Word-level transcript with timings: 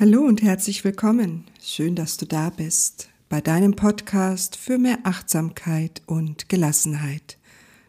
Hallo 0.00 0.22
und 0.22 0.40
herzlich 0.40 0.82
willkommen. 0.82 1.44
Schön, 1.62 1.94
dass 1.94 2.16
du 2.16 2.24
da 2.24 2.48
bist 2.48 3.10
bei 3.28 3.42
deinem 3.42 3.76
Podcast 3.76 4.56
für 4.56 4.78
mehr 4.78 5.00
Achtsamkeit 5.02 6.00
und 6.06 6.48
Gelassenheit. 6.48 7.36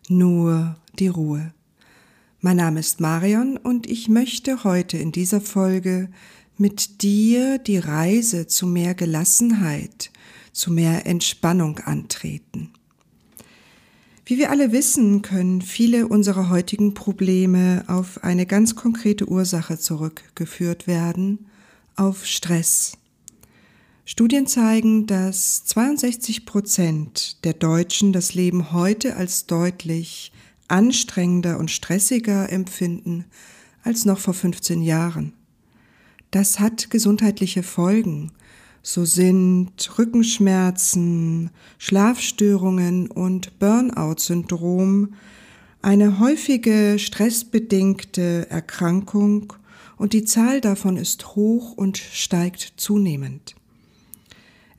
Nur 0.09 0.75
die 0.99 1.07
Ruhe. 1.07 1.53
Mein 2.41 2.57
Name 2.57 2.81
ist 2.81 2.99
Marion 2.99 3.55
und 3.55 3.89
ich 3.89 4.09
möchte 4.09 4.65
heute 4.65 4.97
in 4.97 5.13
dieser 5.13 5.39
Folge 5.39 6.09
mit 6.57 7.01
dir 7.01 7.59
die 7.59 7.77
Reise 7.77 8.45
zu 8.45 8.67
mehr 8.67 8.93
Gelassenheit, 8.93 10.11
zu 10.51 10.69
mehr 10.69 11.05
Entspannung 11.05 11.79
antreten. 11.79 12.73
Wie 14.25 14.37
wir 14.37 14.51
alle 14.51 14.73
wissen, 14.73 15.21
können 15.21 15.61
viele 15.61 16.09
unserer 16.09 16.49
heutigen 16.49 16.93
Probleme 16.93 17.85
auf 17.87 18.21
eine 18.21 18.45
ganz 18.45 18.75
konkrete 18.75 19.29
Ursache 19.29 19.79
zurückgeführt 19.79 20.87
werden, 20.87 21.45
auf 22.01 22.25
Stress. 22.25 22.93
Studien 24.05 24.47
zeigen, 24.47 25.05
dass 25.05 25.65
62 25.65 26.47
Prozent 26.47 27.45
der 27.45 27.53
Deutschen 27.53 28.11
das 28.11 28.33
Leben 28.33 28.71
heute 28.71 29.15
als 29.15 29.45
deutlich 29.45 30.31
anstrengender 30.67 31.59
und 31.59 31.69
stressiger 31.69 32.51
empfinden 32.51 33.25
als 33.83 34.05
noch 34.05 34.17
vor 34.17 34.33
15 34.33 34.81
Jahren. 34.81 35.33
Das 36.31 36.59
hat 36.59 36.89
gesundheitliche 36.89 37.61
Folgen. 37.61 38.31
So 38.81 39.05
sind 39.05 39.71
Rückenschmerzen, 39.99 41.51
Schlafstörungen 41.77 43.11
und 43.11 43.59
Burnout-Syndrom 43.59 45.13
eine 45.83 46.19
häufige 46.19 46.97
stressbedingte 46.97 48.49
Erkrankung 48.49 49.53
und 50.01 50.13
die 50.13 50.23
Zahl 50.23 50.61
davon 50.61 50.97
ist 50.97 51.35
hoch 51.35 51.73
und 51.73 51.99
steigt 51.99 52.73
zunehmend. 52.77 53.53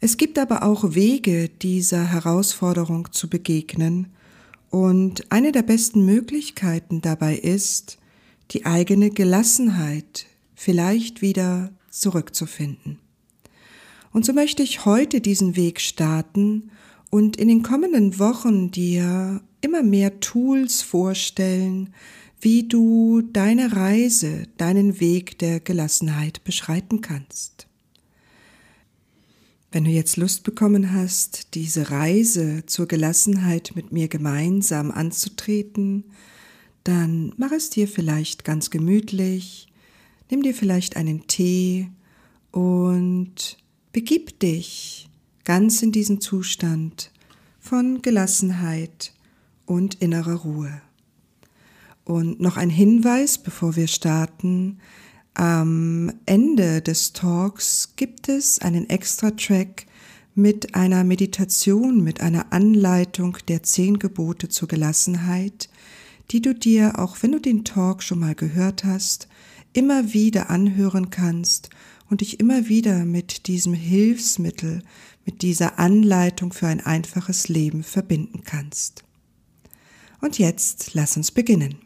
Es 0.00 0.16
gibt 0.16 0.36
aber 0.36 0.64
auch 0.64 0.96
Wege, 0.96 1.48
dieser 1.48 2.10
Herausforderung 2.10 3.12
zu 3.12 3.30
begegnen, 3.30 4.08
und 4.70 5.30
eine 5.30 5.52
der 5.52 5.62
besten 5.62 6.04
Möglichkeiten 6.04 7.02
dabei 7.02 7.36
ist, 7.36 7.98
die 8.50 8.66
eigene 8.66 9.10
Gelassenheit 9.10 10.26
vielleicht 10.56 11.22
wieder 11.22 11.70
zurückzufinden. 11.88 12.98
Und 14.10 14.24
so 14.26 14.32
möchte 14.32 14.64
ich 14.64 14.86
heute 14.86 15.20
diesen 15.20 15.54
Weg 15.54 15.80
starten 15.80 16.72
und 17.10 17.36
in 17.36 17.46
den 17.46 17.62
kommenden 17.62 18.18
Wochen 18.18 18.72
dir 18.72 19.40
immer 19.60 19.84
mehr 19.84 20.18
Tools 20.18 20.82
vorstellen, 20.82 21.94
wie 22.42 22.66
du 22.66 23.22
deine 23.22 23.76
Reise, 23.76 24.48
deinen 24.56 24.98
Weg 24.98 25.38
der 25.38 25.60
Gelassenheit 25.60 26.42
beschreiten 26.42 27.00
kannst. 27.00 27.68
Wenn 29.70 29.84
du 29.84 29.90
jetzt 29.90 30.16
Lust 30.16 30.42
bekommen 30.42 30.92
hast, 30.92 31.54
diese 31.54 31.90
Reise 31.92 32.66
zur 32.66 32.88
Gelassenheit 32.88 33.72
mit 33.76 33.92
mir 33.92 34.08
gemeinsam 34.08 34.90
anzutreten, 34.90 36.04
dann 36.82 37.32
mach 37.36 37.52
es 37.52 37.70
dir 37.70 37.86
vielleicht 37.86 38.44
ganz 38.44 38.70
gemütlich, 38.70 39.68
nimm 40.28 40.42
dir 40.42 40.52
vielleicht 40.52 40.96
einen 40.96 41.28
Tee 41.28 41.90
und 42.50 43.56
begib 43.92 44.40
dich 44.40 45.08
ganz 45.44 45.80
in 45.80 45.92
diesen 45.92 46.20
Zustand 46.20 47.12
von 47.60 48.02
Gelassenheit 48.02 49.12
und 49.64 49.94
innerer 50.02 50.40
Ruhe. 50.40 50.82
Und 52.04 52.40
noch 52.40 52.56
ein 52.56 52.70
Hinweis, 52.70 53.38
bevor 53.38 53.76
wir 53.76 53.86
starten. 53.86 54.78
Am 55.34 56.12
Ende 56.26 56.82
des 56.82 57.12
Talks 57.12 57.94
gibt 57.96 58.28
es 58.28 58.58
einen 58.58 58.90
Extra-Track 58.90 59.86
mit 60.34 60.74
einer 60.74 61.04
Meditation, 61.04 62.02
mit 62.02 62.20
einer 62.20 62.52
Anleitung 62.52 63.38
der 63.48 63.62
zehn 63.62 63.98
Gebote 63.98 64.48
zur 64.48 64.68
Gelassenheit, 64.68 65.68
die 66.30 66.42
du 66.42 66.54
dir, 66.54 66.98
auch 66.98 67.18
wenn 67.22 67.32
du 67.32 67.38
den 67.38 67.64
Talk 67.64 68.02
schon 68.02 68.18
mal 68.18 68.34
gehört 68.34 68.84
hast, 68.84 69.28
immer 69.72 70.12
wieder 70.12 70.50
anhören 70.50 71.10
kannst 71.10 71.70
und 72.10 72.20
dich 72.20 72.40
immer 72.40 72.68
wieder 72.68 73.04
mit 73.04 73.46
diesem 73.46 73.74
Hilfsmittel, 73.74 74.82
mit 75.24 75.42
dieser 75.42 75.78
Anleitung 75.78 76.52
für 76.52 76.66
ein 76.66 76.80
einfaches 76.80 77.48
Leben 77.48 77.82
verbinden 77.82 78.42
kannst. 78.44 79.04
Und 80.20 80.38
jetzt 80.38 80.94
lass 80.94 81.16
uns 81.16 81.30
beginnen. 81.30 81.76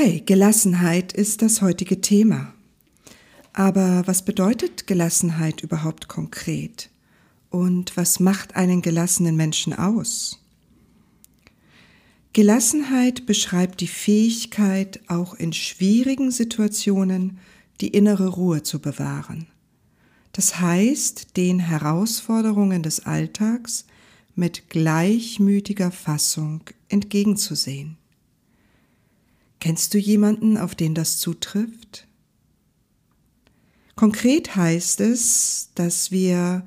Okay, 0.00 0.22
Gelassenheit 0.24 1.12
ist 1.12 1.42
das 1.42 1.60
heutige 1.60 2.00
Thema. 2.00 2.54
Aber 3.52 4.06
was 4.06 4.24
bedeutet 4.24 4.86
Gelassenheit 4.86 5.60
überhaupt 5.60 6.06
konkret? 6.06 6.88
Und 7.50 7.96
was 7.96 8.20
macht 8.20 8.54
einen 8.54 8.80
gelassenen 8.80 9.34
Menschen 9.34 9.72
aus? 9.72 10.38
Gelassenheit 12.38 13.26
beschreibt 13.26 13.80
die 13.80 13.88
Fähigkeit, 13.88 15.00
auch 15.08 15.34
in 15.34 15.52
schwierigen 15.52 16.30
Situationen 16.30 17.40
die 17.80 17.88
innere 17.88 18.28
Ruhe 18.28 18.62
zu 18.62 18.78
bewahren. 18.78 19.48
Das 20.30 20.60
heißt, 20.60 21.36
den 21.36 21.58
Herausforderungen 21.58 22.84
des 22.84 23.04
Alltags 23.04 23.86
mit 24.36 24.70
gleichmütiger 24.70 25.90
Fassung 25.90 26.60
entgegenzusehen. 26.88 27.96
Kennst 29.58 29.92
du 29.94 29.98
jemanden, 29.98 30.58
auf 30.58 30.76
den 30.76 30.94
das 30.94 31.18
zutrifft? 31.18 32.06
Konkret 33.96 34.54
heißt 34.54 35.00
es, 35.00 35.70
dass 35.74 36.12
wir 36.12 36.64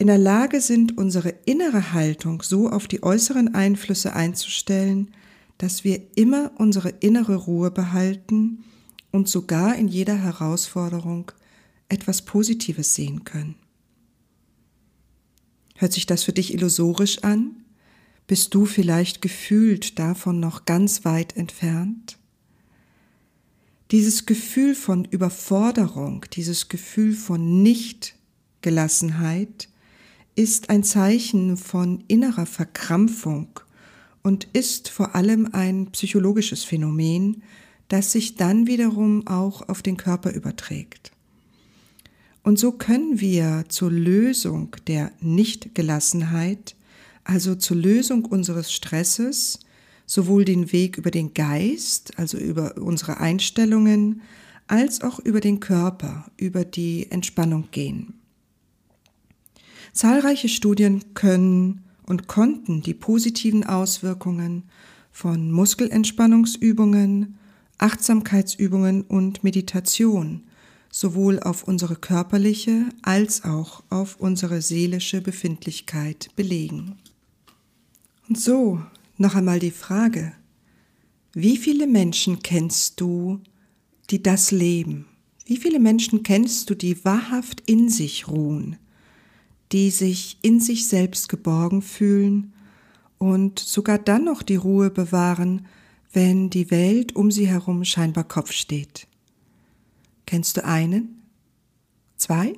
in 0.00 0.06
der 0.06 0.18
Lage 0.18 0.62
sind, 0.62 0.96
unsere 0.96 1.34
innere 1.44 1.92
Haltung 1.92 2.42
so 2.42 2.70
auf 2.70 2.88
die 2.88 3.02
äußeren 3.02 3.54
Einflüsse 3.54 4.14
einzustellen, 4.14 5.12
dass 5.58 5.84
wir 5.84 6.00
immer 6.16 6.52
unsere 6.56 6.88
innere 6.88 7.36
Ruhe 7.36 7.70
behalten 7.70 8.64
und 9.10 9.28
sogar 9.28 9.76
in 9.76 9.88
jeder 9.88 10.16
Herausforderung 10.16 11.32
etwas 11.90 12.22
Positives 12.22 12.94
sehen 12.94 13.24
können. 13.24 13.56
Hört 15.76 15.92
sich 15.92 16.06
das 16.06 16.24
für 16.24 16.32
dich 16.32 16.54
illusorisch 16.54 17.22
an? 17.22 17.62
Bist 18.26 18.54
du 18.54 18.64
vielleicht 18.64 19.20
gefühlt 19.20 19.98
davon 19.98 20.40
noch 20.40 20.64
ganz 20.64 21.04
weit 21.04 21.36
entfernt? 21.36 22.16
Dieses 23.90 24.24
Gefühl 24.24 24.74
von 24.74 25.04
Überforderung, 25.04 26.24
dieses 26.32 26.70
Gefühl 26.70 27.12
von 27.12 27.62
Nichtgelassenheit 27.62 29.68
ist 30.34 30.70
ein 30.70 30.84
Zeichen 30.84 31.56
von 31.56 32.04
innerer 32.08 32.46
Verkrampfung 32.46 33.60
und 34.22 34.48
ist 34.52 34.88
vor 34.88 35.14
allem 35.14 35.48
ein 35.52 35.90
psychologisches 35.92 36.64
Phänomen, 36.64 37.42
das 37.88 38.12
sich 38.12 38.36
dann 38.36 38.66
wiederum 38.66 39.26
auch 39.26 39.68
auf 39.68 39.82
den 39.82 39.96
Körper 39.96 40.32
überträgt. 40.32 41.12
Und 42.42 42.58
so 42.58 42.72
können 42.72 43.20
wir 43.20 43.64
zur 43.68 43.90
Lösung 43.90 44.76
der 44.86 45.12
Nichtgelassenheit 45.20 46.74
also 47.24 47.54
zur 47.54 47.76
Lösung 47.76 48.24
unseres 48.24 48.72
Stresses 48.72 49.60
sowohl 50.06 50.44
den 50.44 50.72
Weg 50.72 50.98
über 50.98 51.10
den 51.10 51.34
Geist, 51.34 52.18
also 52.18 52.36
über 52.38 52.76
unsere 52.78 53.18
Einstellungen, 53.18 54.22
als 54.66 55.02
auch 55.02 55.20
über 55.20 55.40
den 55.40 55.60
Körper, 55.60 56.30
über 56.36 56.64
die 56.64 57.10
Entspannung 57.10 57.68
gehen. 57.70 58.19
Zahlreiche 59.92 60.48
Studien 60.48 61.14
können 61.14 61.84
und 62.06 62.26
konnten 62.26 62.82
die 62.82 62.94
positiven 62.94 63.64
Auswirkungen 63.64 64.64
von 65.10 65.50
Muskelentspannungsübungen, 65.52 67.38
Achtsamkeitsübungen 67.78 69.02
und 69.02 69.42
Meditation 69.44 70.44
sowohl 70.90 71.38
auf 71.40 71.64
unsere 71.64 71.96
körperliche 71.96 72.86
als 73.02 73.44
auch 73.44 73.82
auf 73.90 74.16
unsere 74.18 74.60
seelische 74.60 75.20
Befindlichkeit 75.20 76.30
belegen. 76.36 76.98
Und 78.28 78.38
so 78.38 78.80
noch 79.16 79.34
einmal 79.34 79.60
die 79.60 79.70
Frage, 79.70 80.32
wie 81.32 81.56
viele 81.56 81.86
Menschen 81.86 82.40
kennst 82.42 83.00
du, 83.00 83.40
die 84.10 84.22
das 84.22 84.50
leben? 84.50 85.06
Wie 85.46 85.56
viele 85.56 85.78
Menschen 85.78 86.22
kennst 86.22 86.68
du, 86.70 86.74
die 86.74 87.04
wahrhaft 87.04 87.62
in 87.66 87.88
sich 87.88 88.28
ruhen, 88.28 88.76
die 89.72 89.90
sich 89.90 90.38
in 90.42 90.60
sich 90.60 90.88
selbst 90.88 91.28
geborgen 91.28 91.82
fühlen 91.82 92.52
und 93.18 93.58
sogar 93.58 93.98
dann 93.98 94.24
noch 94.24 94.42
die 94.42 94.56
Ruhe 94.56 94.90
bewahren, 94.90 95.66
wenn 96.12 96.50
die 96.50 96.70
Welt 96.70 97.14
um 97.14 97.30
sie 97.30 97.46
herum 97.46 97.84
scheinbar 97.84 98.24
Kopf 98.24 98.52
steht? 98.52 99.06
Kennst 100.26 100.56
du 100.56 100.64
einen, 100.64 101.20
Zwei? 102.20 102.52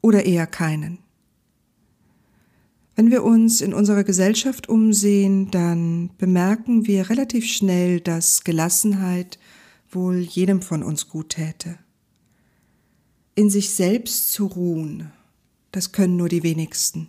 Oder 0.00 0.26
eher 0.26 0.46
keinen? 0.46 0.98
Wenn 2.94 3.10
wir 3.10 3.24
uns 3.24 3.60
in 3.60 3.74
unserer 3.74 4.04
Gesellschaft 4.04 4.68
umsehen, 4.68 5.50
dann 5.50 6.10
bemerken 6.18 6.86
wir 6.86 7.10
relativ 7.10 7.46
schnell, 7.46 8.00
dass 8.00 8.44
Gelassenheit 8.44 9.40
wohl 9.90 10.18
jedem 10.18 10.62
von 10.62 10.84
uns 10.84 11.08
gut 11.08 11.30
täte. 11.30 11.80
In 13.34 13.50
sich 13.50 13.70
selbst 13.70 14.30
zu 14.32 14.46
ruhen, 14.46 15.10
das 15.78 15.92
können 15.92 16.16
nur 16.16 16.28
die 16.28 16.42
wenigsten. 16.42 17.06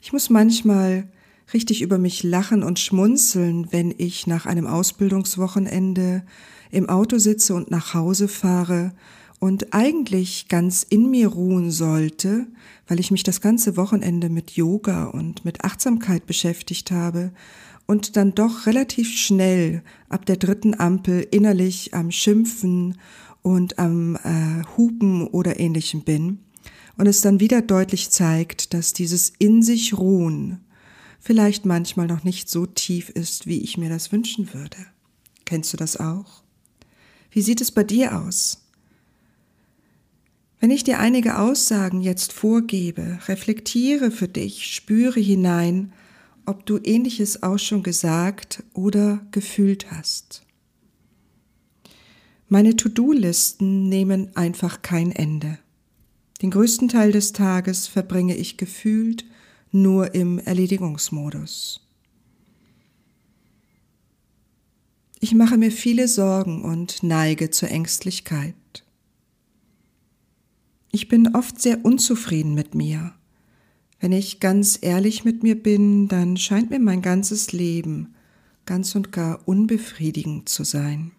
Ich 0.00 0.12
muss 0.12 0.30
manchmal 0.30 1.08
richtig 1.52 1.82
über 1.82 1.98
mich 1.98 2.22
lachen 2.22 2.62
und 2.62 2.78
schmunzeln, 2.78 3.72
wenn 3.72 3.92
ich 3.98 4.28
nach 4.28 4.46
einem 4.46 4.68
Ausbildungswochenende 4.68 6.24
im 6.70 6.88
Auto 6.88 7.18
sitze 7.18 7.56
und 7.56 7.68
nach 7.68 7.94
Hause 7.94 8.28
fahre 8.28 8.92
und 9.40 9.74
eigentlich 9.74 10.46
ganz 10.46 10.86
in 10.88 11.10
mir 11.10 11.26
ruhen 11.26 11.72
sollte, 11.72 12.46
weil 12.86 13.00
ich 13.00 13.10
mich 13.10 13.24
das 13.24 13.40
ganze 13.40 13.76
Wochenende 13.76 14.28
mit 14.28 14.52
Yoga 14.52 15.06
und 15.06 15.44
mit 15.44 15.64
Achtsamkeit 15.64 16.26
beschäftigt 16.26 16.92
habe 16.92 17.32
und 17.86 18.16
dann 18.16 18.36
doch 18.36 18.66
relativ 18.66 19.10
schnell 19.10 19.82
ab 20.08 20.26
der 20.26 20.36
dritten 20.36 20.78
Ampel 20.78 21.26
innerlich 21.32 21.92
am 21.92 22.12
Schimpfen 22.12 22.98
und 23.42 23.80
am 23.80 24.14
äh, 24.14 24.62
Hupen 24.76 25.26
oder 25.26 25.58
ähnlichem 25.58 26.02
bin 26.02 26.38
und 26.96 27.06
es 27.06 27.20
dann 27.20 27.40
wieder 27.40 27.62
deutlich 27.62 28.10
zeigt, 28.10 28.74
dass 28.74 28.92
dieses 28.92 29.32
in 29.38 29.62
sich 29.62 29.96
ruhen 29.96 30.60
vielleicht 31.22 31.64
manchmal 31.64 32.08
noch 32.08 32.24
nicht 32.24 32.50
so 32.50 32.66
tief 32.66 33.08
ist, 33.08 33.46
wie 33.46 33.60
ich 33.60 33.78
mir 33.78 33.88
das 33.88 34.10
wünschen 34.10 34.52
würde. 34.52 34.76
Kennst 35.44 35.72
du 35.72 35.76
das 35.76 35.96
auch? 35.96 36.42
Wie 37.30 37.42
sieht 37.42 37.60
es 37.60 37.70
bei 37.70 37.84
dir 37.84 38.18
aus? 38.18 38.58
Wenn 40.58 40.70
ich 40.70 40.84
dir 40.84 40.98
einige 40.98 41.38
Aussagen 41.38 42.00
jetzt 42.02 42.32
vorgebe, 42.32 43.18
reflektiere 43.26 44.10
für 44.10 44.28
dich, 44.28 44.74
spüre 44.74 45.20
hinein, 45.20 45.92
ob 46.44 46.66
du 46.66 46.78
ähnliches 46.82 47.42
auch 47.42 47.58
schon 47.58 47.82
gesagt 47.82 48.62
oder 48.74 49.24
gefühlt 49.30 49.90
hast. 49.92 50.42
Meine 52.48 52.76
To-Do-Listen 52.76 53.88
nehmen 53.88 54.36
einfach 54.36 54.82
kein 54.82 55.12
Ende. 55.12 55.58
Den 56.42 56.50
größten 56.50 56.88
Teil 56.88 57.12
des 57.12 57.32
Tages 57.32 57.86
verbringe 57.86 58.36
ich 58.36 58.56
gefühlt 58.56 59.24
nur 59.70 60.14
im 60.14 60.40
Erledigungsmodus. 60.40 61.86
Ich 65.20 65.34
mache 65.34 65.56
mir 65.56 65.70
viele 65.70 66.08
Sorgen 66.08 66.64
und 66.64 67.04
neige 67.04 67.50
zur 67.50 67.70
Ängstlichkeit. 67.70 68.56
Ich 70.90 71.06
bin 71.06 71.36
oft 71.36 71.62
sehr 71.62 71.84
unzufrieden 71.84 72.54
mit 72.54 72.74
mir. 72.74 73.14
Wenn 74.00 74.10
ich 74.10 74.40
ganz 74.40 74.80
ehrlich 74.82 75.24
mit 75.24 75.44
mir 75.44 75.54
bin, 75.54 76.08
dann 76.08 76.36
scheint 76.36 76.70
mir 76.70 76.80
mein 76.80 77.02
ganzes 77.02 77.52
Leben 77.52 78.16
ganz 78.66 78.96
und 78.96 79.12
gar 79.12 79.46
unbefriedigend 79.46 80.48
zu 80.48 80.64
sein. 80.64 81.12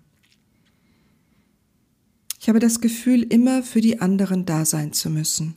Ich 2.43 2.49
habe 2.49 2.59
das 2.59 2.81
Gefühl, 2.81 3.23
immer 3.23 3.63
für 3.63 3.79
die 3.79 4.01
anderen 4.01 4.45
da 4.45 4.65
sein 4.65 4.91
zu 4.91 5.09
müssen. 5.09 5.55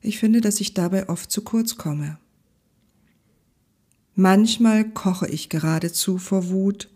Ich 0.00 0.20
finde, 0.20 0.40
dass 0.40 0.60
ich 0.60 0.74
dabei 0.74 1.08
oft 1.08 1.28
zu 1.28 1.42
kurz 1.42 1.76
komme. 1.76 2.20
Manchmal 4.14 4.88
koche 4.88 5.26
ich 5.26 5.48
geradezu 5.48 6.18
vor 6.18 6.50
Wut 6.50 6.88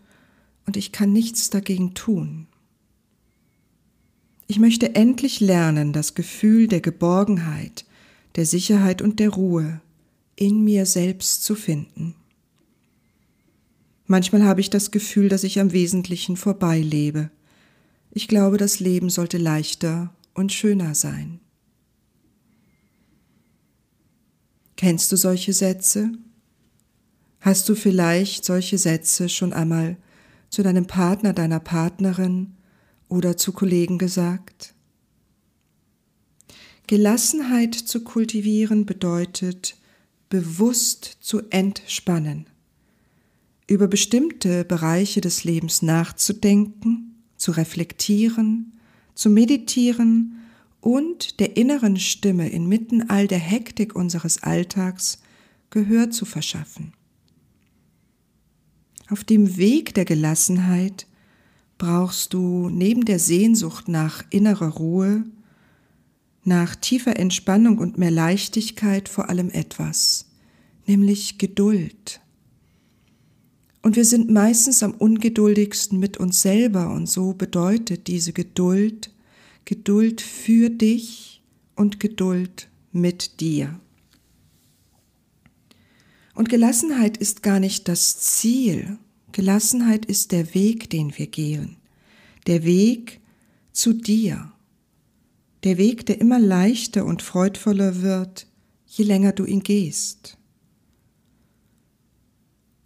und 0.65 0.77
ich 0.77 0.93
kann 0.93 1.11
nichts 1.11 1.49
dagegen 1.49 1.95
tun. 1.95 2.47
Ich 4.47 4.57
möchte 4.57 4.95
endlich 4.95 5.41
lernen, 5.41 5.91
das 5.91 6.15
Gefühl 6.15 6.69
der 6.69 6.79
Geborgenheit, 6.79 7.83
der 8.37 8.45
Sicherheit 8.45 9.01
und 9.01 9.19
der 9.19 9.31
Ruhe 9.31 9.81
in 10.37 10.63
mir 10.63 10.85
selbst 10.85 11.43
zu 11.43 11.55
finden. 11.55 12.15
Manchmal 14.05 14.45
habe 14.45 14.61
ich 14.61 14.69
das 14.69 14.91
Gefühl, 14.91 15.27
dass 15.27 15.43
ich 15.43 15.59
am 15.59 15.73
Wesentlichen 15.73 16.37
vorbeilebe. 16.37 17.31
Ich 18.11 18.27
glaube, 18.27 18.57
das 18.57 18.79
Leben 18.79 19.09
sollte 19.09 19.37
leichter 19.37 20.13
und 20.33 20.51
schöner 20.53 20.95
sein. 20.95 21.39
Kennst 24.75 25.11
du 25.11 25.15
solche 25.15 25.53
Sätze? 25.53 26.11
Hast 27.39 27.67
du 27.69 27.75
vielleicht 27.75 28.45
solche 28.45 28.77
Sätze 28.77 29.29
schon 29.29 29.53
einmal 29.53 29.97
zu 30.49 30.63
deinem 30.63 30.87
Partner, 30.87 31.33
deiner 31.33 31.59
Partnerin 31.59 32.55
oder 33.09 33.37
zu 33.37 33.51
Kollegen 33.51 33.97
gesagt. 33.97 34.73
Gelassenheit 36.87 37.75
zu 37.75 38.03
kultivieren 38.03 38.85
bedeutet, 38.85 39.75
bewusst 40.29 41.17
zu 41.19 41.41
entspannen, 41.49 42.47
über 43.67 43.87
bestimmte 43.87 44.63
Bereiche 44.63 45.19
des 45.19 45.43
Lebens 45.43 45.81
nachzudenken, 45.81 47.16
zu 47.37 47.51
reflektieren, 47.51 48.73
zu 49.15 49.29
meditieren 49.29 50.39
und 50.81 51.39
der 51.39 51.57
inneren 51.57 51.97
Stimme 51.97 52.49
inmitten 52.49 53.09
all 53.09 53.27
der 53.27 53.39
Hektik 53.39 53.95
unseres 53.95 54.43
Alltags 54.43 55.19
Gehör 55.69 56.11
zu 56.11 56.25
verschaffen. 56.25 56.93
Auf 59.09 59.23
dem 59.23 59.57
Weg 59.57 59.93
der 59.93 60.05
Gelassenheit 60.05 61.07
brauchst 61.77 62.33
du 62.33 62.69
neben 62.69 63.05
der 63.05 63.19
Sehnsucht 63.19 63.87
nach 63.87 64.23
innerer 64.29 64.69
Ruhe, 64.69 65.23
nach 66.43 66.75
tiefer 66.75 67.17
Entspannung 67.17 67.77
und 67.77 67.97
mehr 67.97 68.11
Leichtigkeit 68.11 69.09
vor 69.09 69.29
allem 69.29 69.49
etwas, 69.49 70.29
nämlich 70.85 71.37
Geduld. 71.37 72.21
Und 73.87 73.95
wir 73.95 74.03
sind 74.03 74.29
meistens 74.29 74.83
am 74.83 74.91
ungeduldigsten 74.91 75.97
mit 75.97 76.17
uns 76.17 76.41
selber 76.41 76.91
und 76.91 77.07
so 77.07 77.31
bedeutet 77.31 78.07
diese 78.07 78.33
Geduld 78.33 79.13
Geduld 79.63 80.19
für 80.19 80.69
dich 80.69 81.41
und 81.73 82.01
Geduld 82.01 82.67
mit 82.91 83.39
dir. 83.39 83.79
Und 86.35 86.49
Gelassenheit 86.49 87.15
ist 87.15 87.43
gar 87.43 87.61
nicht 87.61 87.87
das 87.87 88.19
Ziel, 88.19 88.97
Gelassenheit 89.31 90.05
ist 90.05 90.33
der 90.33 90.53
Weg, 90.53 90.89
den 90.89 91.17
wir 91.17 91.27
gehen, 91.27 91.77
der 92.45 92.65
Weg 92.65 93.21
zu 93.71 93.93
dir, 93.93 94.51
der 95.63 95.77
Weg, 95.77 96.05
der 96.07 96.19
immer 96.19 96.39
leichter 96.39 97.05
und 97.05 97.21
freudvoller 97.21 98.01
wird, 98.01 98.47
je 98.85 99.05
länger 99.05 99.31
du 99.31 99.45
ihn 99.45 99.63
gehst. 99.63 100.36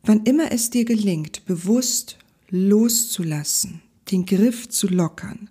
Wann 0.04 0.24
immer 0.24 0.52
es 0.52 0.70
dir 0.70 0.86
gelingt, 0.86 1.46
bewusst 1.46 2.18
loszulassen, 2.50 3.82
den 4.12 4.26
Griff 4.26 4.68
zu 4.68 4.88
lockern, 4.88 5.50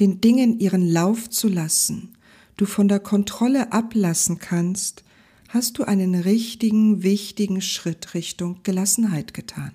den 0.00 0.20
Dingen 0.20 0.58
ihren 0.58 0.86
Lauf 0.86 1.28
zu 1.28 1.48
lassen, 1.48 2.16
du 2.56 2.64
von 2.64 2.88
der 2.88 3.00
Kontrolle 3.00 3.72
ablassen 3.72 4.38
kannst, 4.38 5.04
hast 5.48 5.78
du 5.78 5.84
einen 5.84 6.14
richtigen, 6.14 7.02
wichtigen 7.02 7.60
Schritt 7.60 8.14
Richtung 8.14 8.60
Gelassenheit 8.62 9.34
getan. 9.34 9.72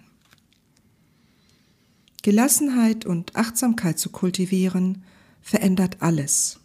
Gelassenheit 2.24 3.06
und 3.06 3.36
Achtsamkeit 3.36 3.98
zu 3.98 4.10
kultivieren, 4.10 5.04
verändert 5.42 5.98
alles. 6.02 6.60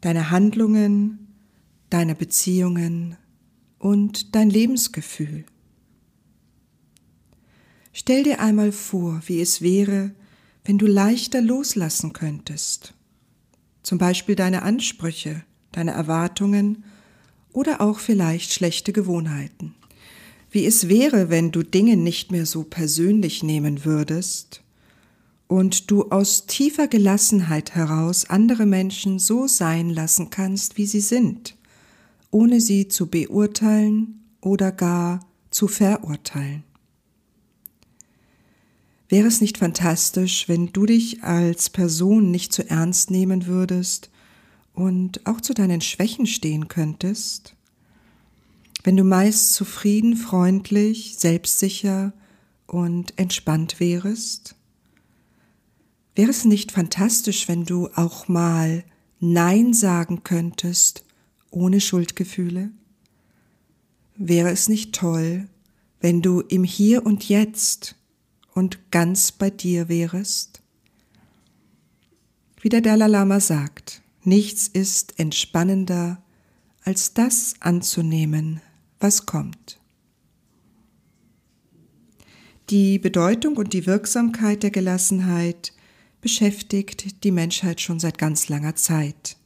Deine 0.00 0.30
Handlungen, 0.30 1.28
deine 1.90 2.14
Beziehungen 2.14 3.16
und 3.78 4.34
dein 4.34 4.48
Lebensgefühl. 4.48 5.44
Stell 7.94 8.24
dir 8.24 8.40
einmal 8.40 8.72
vor, 8.72 9.22
wie 9.24 9.40
es 9.40 9.62
wäre, 9.62 10.10
wenn 10.66 10.76
du 10.76 10.86
leichter 10.86 11.40
loslassen 11.40 12.12
könntest. 12.12 12.92
Zum 13.82 13.96
Beispiel 13.96 14.36
deine 14.36 14.62
Ansprüche, 14.62 15.42
deine 15.72 15.92
Erwartungen 15.92 16.84
oder 17.54 17.80
auch 17.80 17.98
vielleicht 18.00 18.52
schlechte 18.52 18.92
Gewohnheiten 18.92 19.74
wie 20.54 20.66
es 20.66 20.88
wäre, 20.88 21.30
wenn 21.30 21.50
du 21.50 21.64
Dinge 21.64 21.96
nicht 21.96 22.30
mehr 22.30 22.46
so 22.46 22.62
persönlich 22.62 23.42
nehmen 23.42 23.84
würdest 23.84 24.62
und 25.48 25.90
du 25.90 26.10
aus 26.10 26.46
tiefer 26.46 26.86
Gelassenheit 26.86 27.74
heraus 27.74 28.30
andere 28.30 28.64
Menschen 28.64 29.18
so 29.18 29.48
sein 29.48 29.90
lassen 29.90 30.30
kannst, 30.30 30.78
wie 30.78 30.86
sie 30.86 31.00
sind, 31.00 31.56
ohne 32.30 32.60
sie 32.60 32.86
zu 32.86 33.08
beurteilen 33.08 34.20
oder 34.40 34.70
gar 34.70 35.26
zu 35.50 35.66
verurteilen. 35.66 36.62
Wäre 39.08 39.28
es 39.28 39.40
nicht 39.40 39.58
fantastisch, 39.58 40.48
wenn 40.48 40.72
du 40.72 40.86
dich 40.86 41.22
als 41.22 41.70
Person 41.70 42.30
nicht 42.30 42.52
zu 42.52 42.68
ernst 42.68 43.10
nehmen 43.10 43.46
würdest 43.46 44.10
und 44.72 45.26
auch 45.26 45.40
zu 45.40 45.54
deinen 45.54 45.80
Schwächen 45.80 46.26
stehen 46.26 46.68
könntest? 46.68 47.54
wenn 48.84 48.98
du 48.98 49.02
meist 49.02 49.54
zufrieden, 49.54 50.14
freundlich, 50.14 51.16
selbstsicher 51.18 52.12
und 52.66 53.18
entspannt 53.18 53.80
wärest? 53.80 54.54
Wäre 56.14 56.30
es 56.30 56.44
nicht 56.44 56.70
fantastisch, 56.70 57.48
wenn 57.48 57.64
du 57.64 57.88
auch 57.96 58.28
mal 58.28 58.84
Nein 59.18 59.72
sagen 59.72 60.22
könntest, 60.22 61.04
ohne 61.50 61.80
Schuldgefühle? 61.80 62.70
Wäre 64.16 64.50
es 64.50 64.68
nicht 64.68 64.94
toll, 64.94 65.48
wenn 66.00 66.20
du 66.20 66.40
im 66.40 66.62
Hier 66.62 67.04
und 67.04 67.28
Jetzt 67.28 67.96
und 68.54 68.90
ganz 68.90 69.32
bei 69.32 69.50
dir 69.50 69.88
wärest? 69.88 70.62
Wie 72.60 72.70
der 72.70 72.80
Dalai 72.80 73.08
Lama 73.08 73.40
sagt, 73.40 74.00
nichts 74.22 74.68
ist 74.68 75.18
entspannender, 75.18 76.22
als 76.82 77.12
das 77.12 77.54
anzunehmen, 77.60 78.60
was 79.00 79.26
kommt. 79.26 79.78
Die 82.70 82.98
Bedeutung 82.98 83.56
und 83.58 83.74
die 83.74 83.86
Wirksamkeit 83.86 84.62
der 84.62 84.70
Gelassenheit 84.70 85.72
beschäftigt 86.22 87.22
die 87.22 87.30
Menschheit 87.30 87.82
schon 87.82 88.00
seit 88.00 88.16
ganz 88.16 88.48
langer 88.48 88.76
Zeit. 88.76 89.36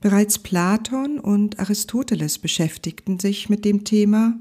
Bereits 0.00 0.38
Platon 0.38 1.18
und 1.18 1.58
Aristoteles 1.58 2.38
beschäftigten 2.38 3.18
sich 3.18 3.50
mit 3.50 3.66
dem 3.66 3.84
Thema 3.84 4.38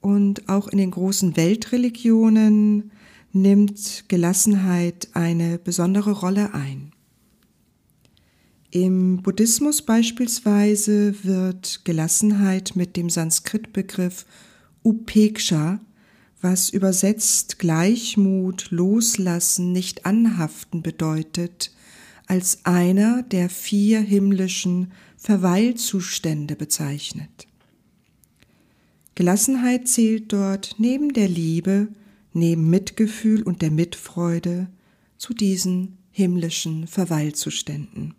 und 0.00 0.48
auch 0.48 0.68
in 0.68 0.78
den 0.78 0.90
großen 0.90 1.36
Weltreligionen 1.36 2.90
nimmt 3.32 4.04
Gelassenheit 4.08 5.08
eine 5.14 5.58
besondere 5.58 6.12
Rolle 6.12 6.54
ein. 6.54 6.92
Im 8.70 9.22
Buddhismus 9.22 9.82
beispielsweise 9.82 11.24
wird 11.24 11.84
Gelassenheit 11.84 12.76
mit 12.76 12.96
dem 12.96 13.10
Sanskrit-Begriff 13.10 14.26
Upeksha 14.84 15.80
was 16.40 16.70
übersetzt 16.70 17.58
Gleichmut, 17.58 18.70
Loslassen, 18.70 19.72
nicht 19.72 20.06
anhaften 20.06 20.82
bedeutet, 20.82 21.72
als 22.26 22.64
einer 22.64 23.22
der 23.22 23.50
vier 23.50 24.00
himmlischen 24.00 24.92
Verweilzustände 25.16 26.56
bezeichnet. 26.56 27.46
Gelassenheit 29.20 29.86
zählt 29.86 30.32
dort 30.32 30.76
neben 30.78 31.12
der 31.12 31.28
Liebe, 31.28 31.88
neben 32.32 32.70
Mitgefühl 32.70 33.42
und 33.42 33.60
der 33.60 33.70
Mitfreude 33.70 34.68
zu 35.18 35.34
diesen 35.34 35.98
himmlischen 36.10 36.86
Verweilzuständen. 36.86 38.14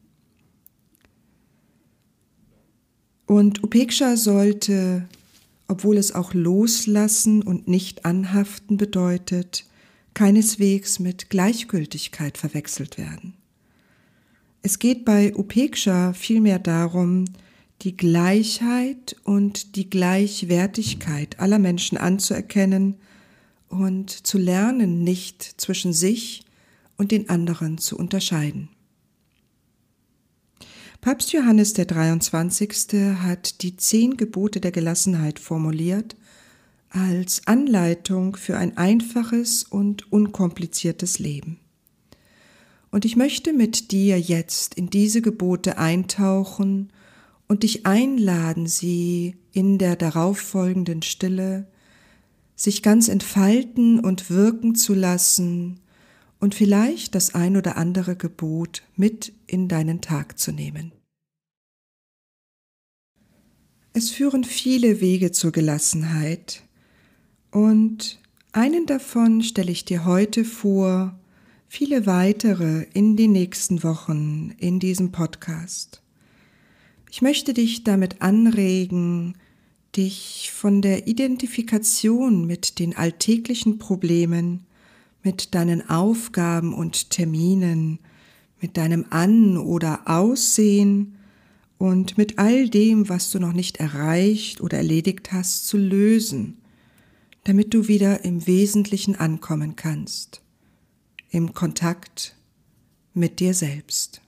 Und 3.25 3.63
Upeksha 3.63 4.15
sollte 4.15 5.09
obwohl 5.67 5.97
es 5.97 6.13
auch 6.13 6.35
loslassen 6.35 7.41
und 7.41 7.67
nicht 7.67 8.05
anhaften 8.05 8.77
bedeutet, 8.77 9.65
keineswegs 10.13 10.99
mit 10.99 11.31
Gleichgültigkeit 11.31 12.37
verwechselt 12.37 12.99
werden. 12.99 13.33
Es 14.61 14.77
geht 14.77 15.03
bei 15.03 15.33
Upeksha 15.35 16.13
vielmehr 16.13 16.59
darum, 16.59 17.25
die 17.81 17.97
Gleichheit 17.97 19.15
und 19.23 19.75
die 19.75 19.89
Gleichwertigkeit 19.89 21.39
aller 21.39 21.59
Menschen 21.59 21.97
anzuerkennen 21.97 22.95
und 23.69 24.09
zu 24.09 24.37
lernen, 24.37 25.03
nicht 25.03 25.43
zwischen 25.43 25.93
sich 25.93 26.43
und 26.97 27.11
den 27.11 27.29
anderen 27.29 27.77
zu 27.79 27.97
unterscheiden. 27.97 28.69
Papst 30.99 31.33
Johannes 31.33 31.73
der 31.73 31.85
23. 31.85 32.71
hat 33.23 33.63
die 33.63 33.75
zehn 33.75 34.17
Gebote 34.17 34.61
der 34.61 34.71
Gelassenheit 34.71 35.39
formuliert 35.39 36.15
als 36.89 37.47
Anleitung 37.47 38.35
für 38.35 38.57
ein 38.57 38.77
einfaches 38.77 39.63
und 39.63 40.11
unkompliziertes 40.11 41.17
Leben. 41.17 41.59
Und 42.91 43.05
ich 43.05 43.15
möchte 43.15 43.53
mit 43.53 43.91
dir 43.91 44.19
jetzt 44.19 44.75
in 44.75 44.91
diese 44.91 45.21
Gebote 45.23 45.79
eintauchen 45.79 46.91
und 47.51 47.63
dich 47.63 47.85
einladen, 47.85 48.65
sie 48.65 49.35
in 49.51 49.77
der 49.77 49.97
darauffolgenden 49.97 51.01
Stille 51.01 51.67
sich 52.55 52.81
ganz 52.81 53.09
entfalten 53.09 53.99
und 53.99 54.29
wirken 54.29 54.73
zu 54.73 54.93
lassen 54.93 55.81
und 56.39 56.55
vielleicht 56.55 57.13
das 57.13 57.35
ein 57.35 57.57
oder 57.57 57.75
andere 57.75 58.15
Gebot 58.15 58.83
mit 58.95 59.33
in 59.47 59.67
deinen 59.67 59.99
Tag 59.99 60.39
zu 60.39 60.53
nehmen. 60.53 60.93
Es 63.91 64.11
führen 64.11 64.45
viele 64.45 65.01
Wege 65.01 65.33
zur 65.33 65.51
Gelassenheit 65.51 66.63
und 67.51 68.21
einen 68.53 68.85
davon 68.85 69.41
stelle 69.43 69.73
ich 69.73 69.83
dir 69.83 70.05
heute 70.05 70.45
vor, 70.45 71.19
viele 71.67 72.05
weitere 72.05 72.83
in 72.93 73.17
den 73.17 73.33
nächsten 73.33 73.83
Wochen 73.83 74.55
in 74.57 74.79
diesem 74.79 75.11
Podcast. 75.11 76.01
Ich 77.11 77.21
möchte 77.21 77.53
dich 77.53 77.83
damit 77.83 78.21
anregen, 78.21 79.35
dich 79.95 80.49
von 80.51 80.81
der 80.81 81.07
Identifikation 81.07 82.47
mit 82.47 82.79
den 82.79 82.95
alltäglichen 82.95 83.77
Problemen 83.77 84.65
mit 85.23 85.53
deinen 85.53 85.87
Aufgaben 85.89 86.73
und 86.73 87.09
Terminen, 87.09 87.99
mit 88.59 88.77
deinem 88.77 89.05
An- 89.09 89.57
oder 89.57 90.07
Aussehen 90.07 91.17
und 91.77 92.17
mit 92.17 92.39
all 92.39 92.69
dem, 92.69 93.09
was 93.09 93.31
du 93.31 93.39
noch 93.39 93.53
nicht 93.53 93.77
erreicht 93.77 94.61
oder 94.61 94.77
erledigt 94.77 95.31
hast, 95.31 95.67
zu 95.67 95.77
lösen, 95.77 96.57
damit 97.43 97.73
du 97.73 97.87
wieder 97.87 98.23
im 98.23 98.45
Wesentlichen 98.47 99.15
ankommen 99.15 99.75
kannst, 99.75 100.41
im 101.29 101.53
Kontakt 101.53 102.35
mit 103.13 103.39
dir 103.39 103.53
selbst. 103.53 104.20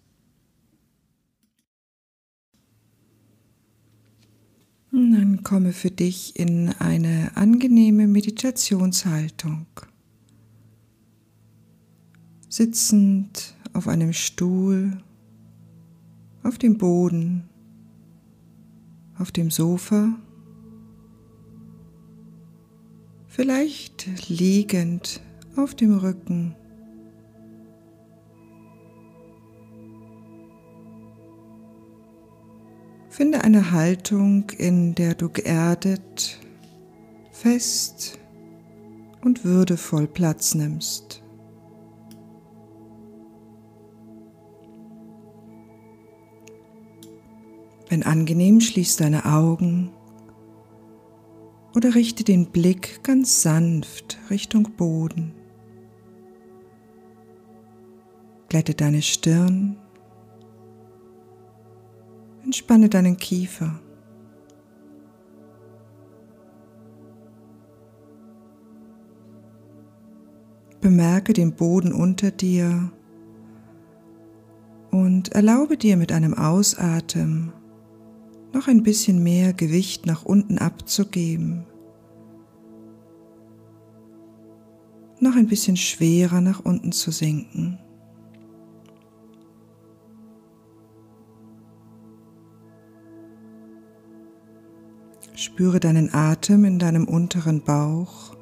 Dann 4.94 5.44
komme 5.44 5.74
für 5.74 5.92
dich 5.92 6.40
in 6.40 6.70
eine 6.70 7.32
angenehme 7.36 8.08
Meditationshaltung 8.08 9.66
sitzend 12.54 13.56
auf 13.74 13.88
einem 13.88 14.14
Stuhl, 14.14 15.02
auf 16.44 16.60
dem 16.60 16.78
Boden, 16.78 17.50
auf 19.18 19.32
dem 19.32 19.50
Sofa, 19.50 20.14
vielleicht 23.28 24.30
liegend 24.30 25.20
auf 25.56 25.74
dem 25.74 25.98
Rücken. 25.98 26.56
Finde 33.14 33.44
eine 33.44 33.70
Haltung, 33.70 34.50
in 34.58 34.96
der 34.96 35.14
du 35.14 35.30
geerdet, 35.30 36.40
fest 37.32 38.18
und 39.22 39.46
würdevoll 39.46 40.08
Platz 40.08 40.56
nimmst. 40.56 41.22
Wenn 47.88 48.02
angenehm, 48.02 48.60
schließ 48.60 48.98
deine 48.98 49.26
Augen 49.26 49.92
oder 51.76 51.94
richte 51.94 52.24
den 52.24 52.48
Blick 52.48 53.04
ganz 53.04 53.44
sanft 53.44 54.18
Richtung 54.32 54.72
Boden. 54.76 55.36
Glätte 58.50 58.74
deine 58.74 59.04
Stirn, 59.04 59.78
entspanne 62.54 62.88
deinen 62.88 63.18
Kiefer. 63.18 63.80
Bemerke 70.80 71.34
den 71.34 71.54
Boden 71.56 71.92
unter 71.92 72.30
dir 72.30 72.92
und 74.92 75.32
erlaube 75.32 75.78
dir 75.78 75.98
mit 75.98 76.12
einem 76.12 76.36
Ausatmen 76.36 77.52
noch 78.54 78.68
ein 78.68 78.84
bisschen 78.84 79.24
mehr 79.24 79.54
Gewicht 79.54 80.06
nach 80.06 80.24
unten 80.24 80.60
abzugeben, 80.60 81.66
noch 85.20 85.36
ein 85.36 85.48
bisschen 85.48 85.76
schwerer 85.76 86.40
nach 86.40 86.64
unten 86.64 86.92
zu 86.92 87.10
sinken. 87.10 87.80
Spüre 95.54 95.80
deinen 95.80 96.12
Atem 96.16 96.66
in 96.66 96.80
deinem 96.80 97.08
unteren 97.08 97.62
Bauch. 97.62 98.36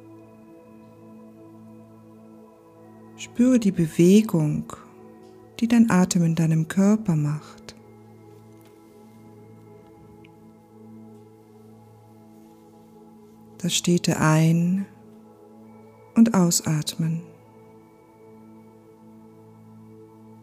Spüre 3.16 3.58
die 3.58 3.70
Bewegung, 3.70 4.72
die 5.60 5.68
dein 5.68 5.90
Atem 5.90 6.24
in 6.24 6.34
deinem 6.34 6.68
Körper 6.68 7.14
macht. 7.14 7.62
das 13.62 13.74
stete 13.76 14.18
Ein- 14.18 14.86
und 16.16 16.34
Ausatmen. 16.34 17.22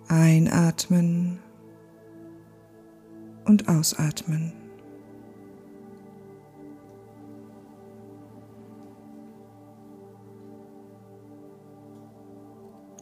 Einatmen 0.08 1.40
und 3.46 3.68
ausatmen. 3.68 4.59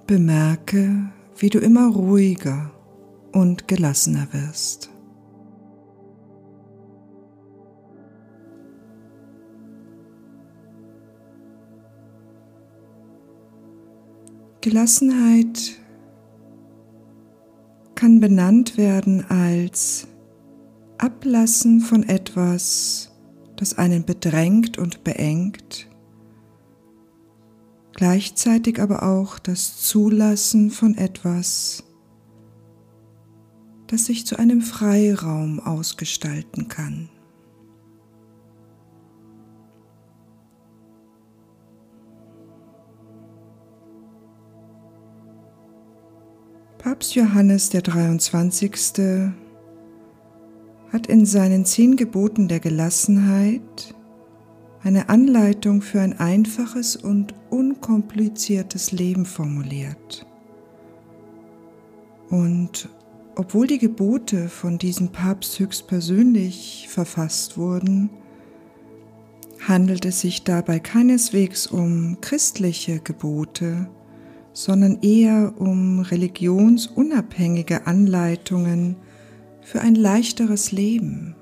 Bemerke, 0.07 1.11
wie 1.35 1.49
du 1.49 1.59
immer 1.59 1.89
ruhiger 1.91 2.71
und 3.33 3.67
gelassener 3.67 4.29
wirst. 4.31 4.89
Gelassenheit 14.61 15.77
kann 17.95 18.21
benannt 18.21 18.77
werden 18.77 19.25
als 19.29 20.07
Ablassen 20.97 21.81
von 21.81 22.03
etwas, 22.03 23.11
das 23.57 23.77
einen 23.77 24.05
bedrängt 24.05 24.77
und 24.77 25.03
beengt, 25.03 25.86
gleichzeitig 27.97 28.79
aber 28.79 29.03
auch 29.03 29.39
das 29.39 29.81
Zulassen 29.81 30.69
von 30.69 30.95
etwas, 30.95 31.83
das 33.87 34.05
sich 34.05 34.25
zu 34.25 34.37
einem 34.37 34.61
Freiraum 34.61 35.59
ausgestalten 35.59 36.67
kann. 36.67 37.09
Papst 46.77 47.15
Johannes 47.15 47.71
der 47.71 47.81
23. 47.81 49.33
hat 50.93 51.07
in 51.07 51.25
seinen 51.25 51.65
zehn 51.65 51.95
Geboten 51.95 52.47
der 52.47 52.59
Gelassenheit 52.59 53.96
eine 54.83 55.09
Anleitung 55.09 55.81
für 55.81 56.01
ein 56.01 56.19
einfaches 56.19 56.95
und 56.95 57.33
unkompliziertes 57.49 58.91
Leben 58.91 59.25
formuliert. 59.25 60.25
Und 62.29 62.89
obwohl 63.35 63.67
die 63.67 63.77
Gebote 63.77 64.49
von 64.49 64.77
diesem 64.77 65.09
Papst 65.09 65.59
höchstpersönlich 65.59 66.87
verfasst 66.89 67.57
wurden, 67.57 68.09
handelt 69.67 70.05
es 70.05 70.21
sich 70.21 70.43
dabei 70.43 70.79
keineswegs 70.79 71.67
um 71.67 72.17
christliche 72.21 72.99
Gebote, 72.99 73.89
sondern 74.53 75.01
eher 75.01 75.53
um 75.57 75.99
religionsunabhängige 75.99 77.85
Anleitungen 77.85 78.95
für 79.61 79.81
ein 79.81 79.95
leichteres 79.95 80.71
Leben. 80.71 81.36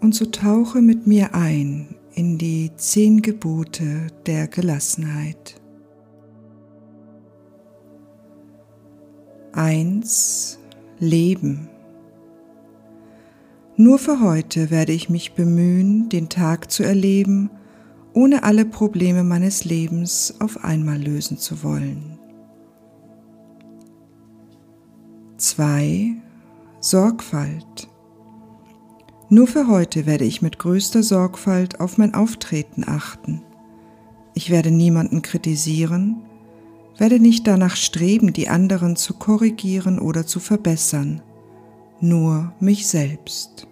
Und 0.00 0.14
so 0.14 0.26
tauche 0.26 0.80
mit 0.80 1.06
mir 1.06 1.34
ein 1.34 1.94
in 2.14 2.38
die 2.38 2.70
zehn 2.76 3.22
Gebote 3.22 4.06
der 4.26 4.48
Gelassenheit. 4.48 5.60
1. 9.52 10.58
Leben. 10.98 11.68
Nur 13.76 13.98
für 13.98 14.20
heute 14.20 14.70
werde 14.70 14.92
ich 14.92 15.10
mich 15.10 15.34
bemühen, 15.34 16.08
den 16.08 16.28
Tag 16.28 16.70
zu 16.70 16.82
erleben, 16.82 17.50
ohne 18.12 18.42
alle 18.42 18.64
Probleme 18.64 19.22
meines 19.22 19.64
Lebens 19.64 20.34
auf 20.40 20.64
einmal 20.64 21.00
lösen 21.00 21.36
zu 21.36 21.62
wollen. 21.62 22.18
2. 25.36 26.14
Sorgfalt. 26.80 27.89
Nur 29.32 29.46
für 29.46 29.68
heute 29.68 30.06
werde 30.06 30.24
ich 30.24 30.42
mit 30.42 30.58
größter 30.58 31.04
Sorgfalt 31.04 31.78
auf 31.78 31.98
mein 31.98 32.14
Auftreten 32.14 32.82
achten. 32.84 33.42
Ich 34.34 34.50
werde 34.50 34.72
niemanden 34.72 35.22
kritisieren, 35.22 36.16
werde 36.98 37.20
nicht 37.20 37.46
danach 37.46 37.76
streben, 37.76 38.32
die 38.32 38.48
anderen 38.48 38.96
zu 38.96 39.14
korrigieren 39.14 40.00
oder 40.00 40.26
zu 40.26 40.40
verbessern, 40.40 41.22
nur 42.00 42.52
mich 42.58 42.88
selbst. 42.88 43.68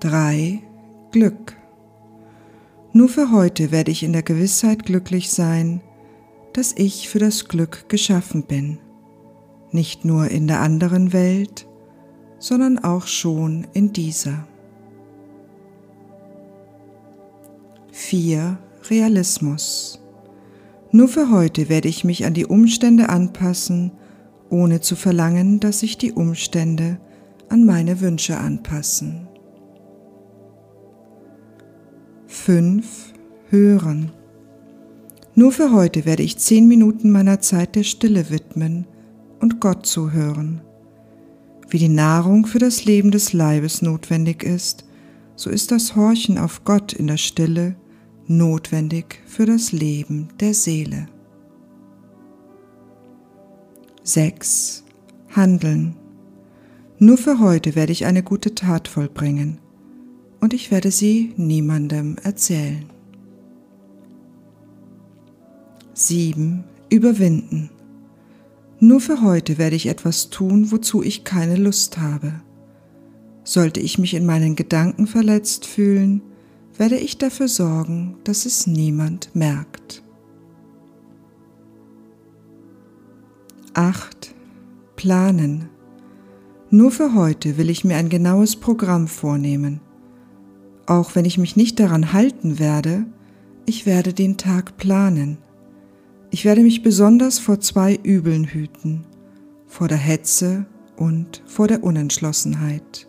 3. 0.00 0.60
Glück. 1.12 1.56
Nur 2.94 3.10
für 3.10 3.32
heute 3.32 3.70
werde 3.70 3.90
ich 3.90 4.02
in 4.02 4.14
der 4.14 4.22
Gewissheit 4.22 4.86
glücklich 4.86 5.28
sein, 5.28 5.82
dass 6.54 6.72
ich 6.72 7.10
für 7.10 7.18
das 7.18 7.48
Glück 7.48 7.90
geschaffen 7.90 8.44
bin, 8.44 8.78
nicht 9.72 10.06
nur 10.06 10.28
in 10.28 10.46
der 10.46 10.60
anderen 10.60 11.12
Welt, 11.12 11.65
sondern 12.46 12.78
auch 12.78 13.08
schon 13.08 13.66
in 13.72 13.92
dieser. 13.92 14.46
4. 17.90 18.56
Realismus. 18.88 20.00
Nur 20.92 21.08
für 21.08 21.32
heute 21.32 21.68
werde 21.68 21.88
ich 21.88 22.04
mich 22.04 22.24
an 22.24 22.34
die 22.34 22.46
Umstände 22.46 23.08
anpassen, 23.08 23.90
ohne 24.48 24.80
zu 24.80 24.94
verlangen, 24.94 25.58
dass 25.58 25.80
sich 25.80 25.98
die 25.98 26.12
Umstände 26.12 27.00
an 27.48 27.64
meine 27.64 28.00
Wünsche 28.00 28.36
anpassen. 28.38 29.26
5. 32.28 33.12
Hören. 33.50 34.12
Nur 35.34 35.50
für 35.50 35.72
heute 35.72 36.04
werde 36.04 36.22
ich 36.22 36.38
zehn 36.38 36.68
Minuten 36.68 37.10
meiner 37.10 37.40
Zeit 37.40 37.74
der 37.74 37.82
Stille 37.82 38.30
widmen 38.30 38.86
und 39.40 39.60
Gott 39.60 39.84
zuhören. 39.84 40.60
Wie 41.68 41.78
die 41.78 41.88
Nahrung 41.88 42.46
für 42.46 42.58
das 42.58 42.84
Leben 42.84 43.10
des 43.10 43.32
Leibes 43.32 43.82
notwendig 43.82 44.42
ist, 44.42 44.84
so 45.34 45.50
ist 45.50 45.70
das 45.72 45.96
Horchen 45.96 46.38
auf 46.38 46.64
Gott 46.64 46.92
in 46.92 47.08
der 47.08 47.16
Stille 47.16 47.76
notwendig 48.26 49.20
für 49.26 49.46
das 49.46 49.72
Leben 49.72 50.28
der 50.40 50.54
Seele. 50.54 51.08
6. 54.02 54.84
Handeln. 55.30 55.96
Nur 56.98 57.18
für 57.18 57.40
heute 57.40 57.74
werde 57.74 57.92
ich 57.92 58.06
eine 58.06 58.22
gute 58.22 58.54
Tat 58.54 58.88
vollbringen 58.88 59.58
und 60.40 60.54
ich 60.54 60.70
werde 60.70 60.90
sie 60.90 61.34
niemandem 61.36 62.16
erzählen. 62.22 62.86
7. 65.94 66.64
Überwinden. 66.88 67.70
Nur 68.78 69.00
für 69.00 69.22
heute 69.22 69.56
werde 69.56 69.76
ich 69.76 69.86
etwas 69.86 70.28
tun, 70.28 70.70
wozu 70.70 71.02
ich 71.02 71.24
keine 71.24 71.56
Lust 71.56 71.98
habe. 71.98 72.40
Sollte 73.42 73.80
ich 73.80 73.98
mich 73.98 74.14
in 74.14 74.26
meinen 74.26 74.56
Gedanken 74.56 75.06
verletzt 75.06 75.64
fühlen, 75.66 76.20
werde 76.76 76.96
ich 76.96 77.16
dafür 77.16 77.48
sorgen, 77.48 78.16
dass 78.24 78.44
es 78.44 78.66
niemand 78.66 79.34
merkt. 79.34 80.02
8. 83.72 84.34
Planen. 84.96 85.68
Nur 86.70 86.90
für 86.90 87.14
heute 87.14 87.58
will 87.58 87.70
ich 87.70 87.84
mir 87.84 87.96
ein 87.96 88.08
genaues 88.08 88.56
Programm 88.56 89.06
vornehmen. 89.08 89.80
Auch 90.86 91.14
wenn 91.14 91.24
ich 91.24 91.38
mich 91.38 91.56
nicht 91.56 91.78
daran 91.80 92.12
halten 92.12 92.58
werde, 92.58 93.06
ich 93.66 93.86
werde 93.86 94.12
den 94.12 94.36
Tag 94.36 94.76
planen. 94.76 95.38
Ich 96.36 96.44
werde 96.44 96.62
mich 96.62 96.82
besonders 96.82 97.38
vor 97.38 97.60
zwei 97.60 97.98
Übeln 98.02 98.44
hüten, 98.44 99.06
vor 99.66 99.88
der 99.88 99.96
Hetze 99.96 100.66
und 100.98 101.42
vor 101.46 101.66
der 101.66 101.82
Unentschlossenheit. 101.82 103.08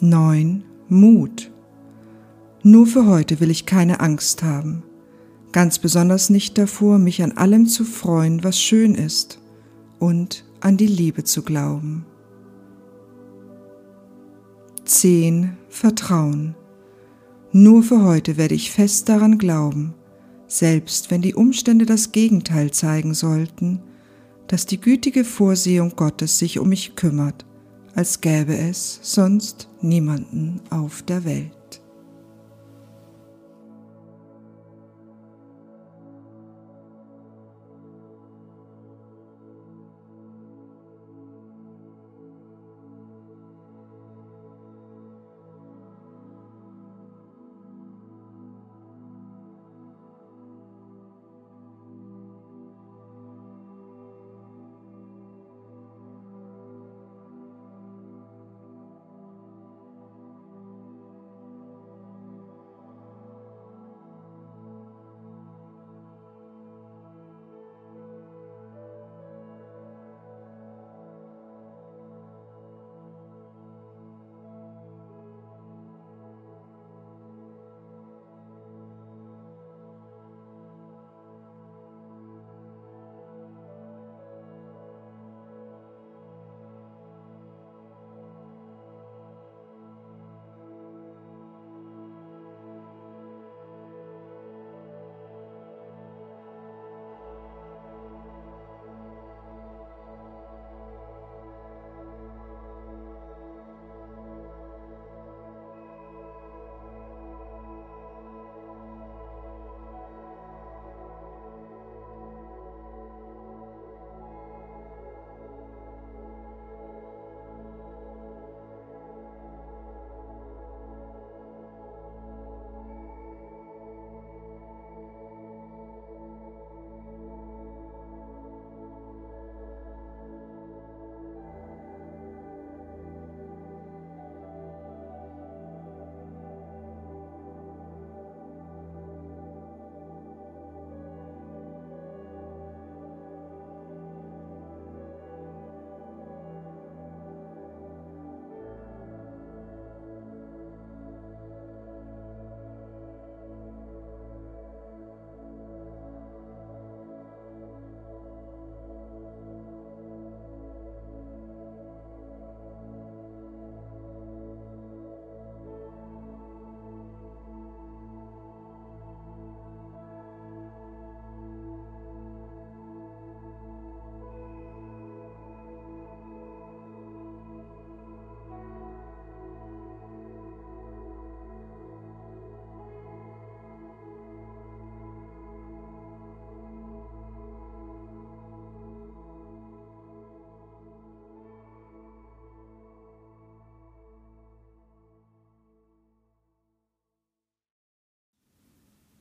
9. 0.00 0.64
Mut. 0.88 1.52
Nur 2.64 2.88
für 2.88 3.06
heute 3.06 3.38
will 3.38 3.52
ich 3.52 3.66
keine 3.66 4.00
Angst 4.00 4.42
haben, 4.42 4.82
ganz 5.52 5.78
besonders 5.78 6.28
nicht 6.28 6.58
davor, 6.58 6.98
mich 6.98 7.22
an 7.22 7.36
allem 7.36 7.66
zu 7.66 7.84
freuen, 7.84 8.42
was 8.42 8.58
schön 8.58 8.96
ist, 8.96 9.38
und 10.00 10.44
an 10.58 10.76
die 10.76 10.88
Liebe 10.88 11.22
zu 11.22 11.42
glauben. 11.42 12.04
10. 14.86 15.56
Vertrauen. 15.68 16.56
Nur 17.52 17.84
für 17.84 18.02
heute 18.02 18.36
werde 18.36 18.56
ich 18.56 18.72
fest 18.72 19.08
daran 19.08 19.38
glauben, 19.38 19.94
selbst 20.50 21.10
wenn 21.10 21.22
die 21.22 21.34
Umstände 21.34 21.86
das 21.86 22.10
Gegenteil 22.10 22.72
zeigen 22.72 23.14
sollten, 23.14 23.80
dass 24.48 24.66
die 24.66 24.80
gütige 24.80 25.24
Vorsehung 25.24 25.94
Gottes 25.94 26.38
sich 26.38 26.58
um 26.58 26.68
mich 26.68 26.96
kümmert, 26.96 27.46
als 27.94 28.20
gäbe 28.20 28.56
es 28.56 28.98
sonst 29.02 29.68
niemanden 29.80 30.60
auf 30.70 31.02
der 31.02 31.24
Welt. 31.24 31.59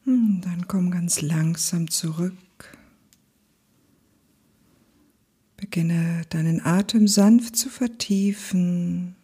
Dann 0.10 0.65
komm 0.67 0.89
ganz 0.89 1.22
langsam 1.22 1.89
zurück. 1.89 2.34
Beginne 5.56 6.24
deinen 6.30 6.65
Atem 6.65 7.08
sanft 7.08 7.56
zu 7.56 7.69
vertiefen, 7.69 9.15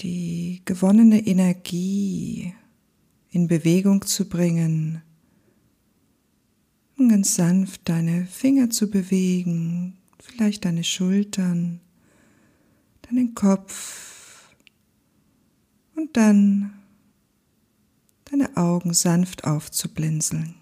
die 0.00 0.62
gewonnene 0.64 1.24
Energie 1.24 2.52
in 3.30 3.46
Bewegung 3.46 4.02
zu 4.02 4.28
bringen. 4.28 5.02
Und 6.96 7.10
ganz 7.10 7.36
sanft 7.36 7.88
deine 7.88 8.26
Finger 8.26 8.70
zu 8.70 8.90
bewegen, 8.90 9.98
vielleicht 10.18 10.64
deine 10.64 10.82
Schultern, 10.82 11.80
deinen 13.02 13.36
Kopf. 13.36 14.52
Und 15.94 16.16
dann 16.16 16.72
deine 18.30 18.56
Augen 18.56 18.94
sanft 18.94 19.44
aufzublinzeln. 19.44 20.54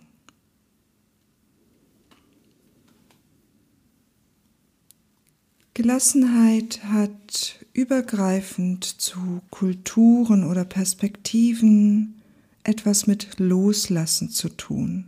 Gelassenheit 5.75 6.85
hat 6.85 7.65
übergreifend 7.73 8.85
zu 8.85 9.41
Kulturen 9.51 10.45
oder 10.45 10.65
Perspektiven 10.65 12.21
etwas 12.63 13.07
mit 13.07 13.39
Loslassen 13.39 14.29
zu 14.29 14.51
tun. 14.51 15.07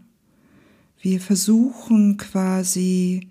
Wir 1.00 1.20
versuchen 1.20 2.16
quasi 2.16 3.28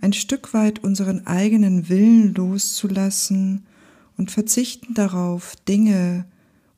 ein 0.00 0.12
Stück 0.12 0.54
weit 0.54 0.84
unseren 0.84 1.26
eigenen 1.26 1.88
Willen 1.88 2.32
loszulassen 2.34 3.66
und 4.16 4.30
verzichten 4.30 4.94
darauf, 4.94 5.56
Dinge 5.68 6.26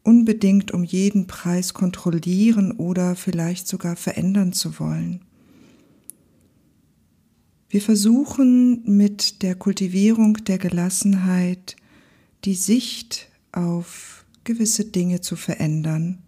unbedingt 0.03 0.73
um 0.73 0.85
jeden 0.85 1.27
Preis 1.27 1.75
kontrollieren 1.75 2.73
oder 2.73 3.17
vielleicht 3.17 3.69
sogar 3.69 3.97
verändern 3.97 4.53
zu 4.53 4.79
wollen. 4.79 5.21
Wir 7.69 7.81
versuchen 7.81 8.83
mit 8.85 9.43
der 9.43 9.55
Kultivierung 9.55 10.35
der 10.45 10.59
Gelassenheit 10.59 11.77
die 12.45 12.55
Sicht 12.55 13.29
auf 13.53 14.25
gewisse 14.45 14.87
Dinge 14.87 15.21
zu 15.21 15.37
verändern. 15.37 16.19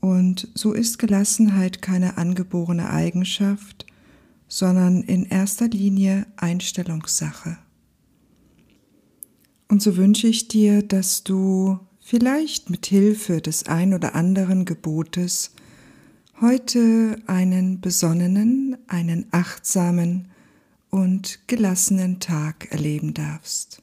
Und 0.00 0.48
so 0.54 0.72
ist 0.72 0.98
Gelassenheit 0.98 1.82
keine 1.82 2.16
angeborene 2.16 2.88
Eigenschaft, 2.88 3.84
sondern 4.48 5.02
in 5.02 5.26
erster 5.26 5.68
Linie 5.68 6.26
Einstellungssache. 6.36 7.58
Und 9.68 9.82
so 9.82 9.96
wünsche 9.96 10.26
ich 10.26 10.48
dir, 10.48 10.82
dass 10.82 11.22
du 11.22 11.78
vielleicht 12.00 12.70
mit 12.70 12.86
Hilfe 12.86 13.40
des 13.40 13.66
ein 13.66 13.94
oder 13.94 14.14
anderen 14.14 14.64
Gebotes 14.64 15.52
heute 16.40 17.16
einen 17.26 17.80
besonnenen, 17.80 18.76
einen 18.88 19.26
achtsamen 19.30 20.28
und 20.88 21.46
gelassenen 21.46 22.18
Tag 22.18 22.72
erleben 22.72 23.14
darfst. 23.14 23.82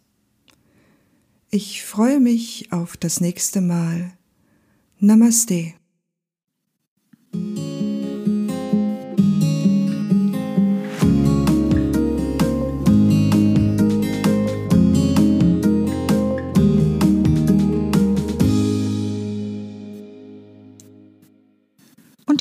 Ich 1.50 1.86
freue 1.86 2.20
mich 2.20 2.72
auf 2.72 2.98
das 2.98 3.22
nächste 3.22 3.62
Mal. 3.62 4.12
Namaste. 5.00 5.74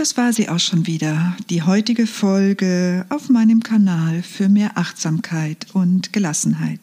Das 0.07 0.17
war 0.17 0.33
sie 0.33 0.49
auch 0.49 0.61
schon 0.61 0.87
wieder, 0.87 1.37
die 1.51 1.65
heutige 1.65 2.07
Folge 2.07 3.05
auf 3.09 3.29
meinem 3.29 3.61
Kanal 3.61 4.23
für 4.23 4.49
mehr 4.49 4.79
Achtsamkeit 4.79 5.67
und 5.73 6.13
Gelassenheit. 6.13 6.79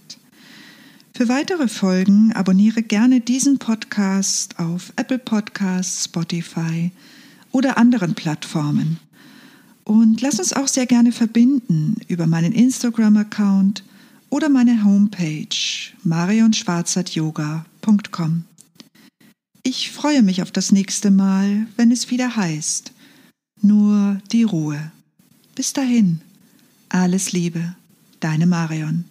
Für 1.14 1.30
weitere 1.30 1.70
Folgen 1.70 2.34
abonniere 2.34 2.84
gerne 2.84 3.22
diesen 3.22 3.60
Podcast 3.60 4.60
auf 4.60 4.92
Apple 4.98 5.20
Podcasts, 5.20 6.04
Spotify 6.04 6.92
oder 7.54 7.78
anderen 7.78 8.14
Plattformen. 8.14 9.00
Und 9.86 10.20
lass 10.20 10.40
uns 10.40 10.52
auch 10.52 10.68
sehr 10.68 10.86
gerne 10.86 11.14
verbinden 11.14 11.96
über 12.10 12.28
meinen 12.28 12.52
Instagram-Account 12.52 13.86
oder 14.32 14.50
meine 14.50 14.84
Homepage 14.84 15.48
marionschwarzertyoga.com. 16.04 18.44
Ich 19.66 19.92
freue 19.92 20.24
mich 20.24 20.42
auf 20.42 20.52
das 20.52 20.74
nächste 20.74 21.10
Mal, 21.10 21.68
wenn 21.78 21.90
es 21.90 22.12
wieder 22.12 22.36
heißt, 22.36 22.92
nur 23.64 24.20
die 24.32 24.44
Ruhe. 24.44 24.92
Bis 25.56 25.74
dahin, 25.74 26.22
alles 26.90 27.32
Liebe, 27.32 27.76
deine 28.20 28.46
Marion. 28.46 29.06